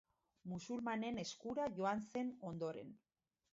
[0.53, 2.93] Musulmanen eskura joan zen ondoren.